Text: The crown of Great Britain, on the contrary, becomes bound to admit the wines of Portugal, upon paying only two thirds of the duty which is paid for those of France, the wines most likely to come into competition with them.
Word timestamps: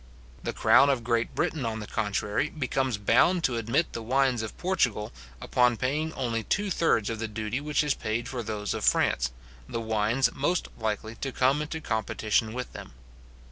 The 0.41 0.51
crown 0.51 0.89
of 0.89 1.03
Great 1.03 1.35
Britain, 1.35 1.63
on 1.63 1.79
the 1.79 1.85
contrary, 1.85 2.49
becomes 2.49 2.97
bound 2.97 3.43
to 3.43 3.57
admit 3.57 3.93
the 3.93 4.01
wines 4.01 4.41
of 4.41 4.57
Portugal, 4.57 5.11
upon 5.39 5.77
paying 5.77 6.11
only 6.13 6.41
two 6.43 6.71
thirds 6.71 7.11
of 7.11 7.19
the 7.19 7.27
duty 7.27 7.61
which 7.61 7.83
is 7.83 7.93
paid 7.93 8.27
for 8.27 8.41
those 8.41 8.73
of 8.73 8.83
France, 8.83 9.31
the 9.69 9.79
wines 9.79 10.31
most 10.33 10.69
likely 10.75 11.13
to 11.17 11.31
come 11.31 11.61
into 11.61 11.81
competition 11.81 12.51
with 12.53 12.73
them. 12.73 12.93